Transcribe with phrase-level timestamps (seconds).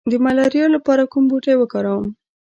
[0.11, 2.05] د ملاریا لپاره کوم بوټی وکاروم؟